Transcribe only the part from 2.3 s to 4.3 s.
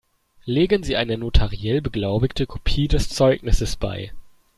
Kopie des Zeugnisses bei.